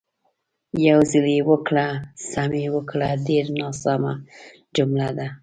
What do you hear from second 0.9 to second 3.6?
ځل یې وکړه، سم یې وکړه" ډېره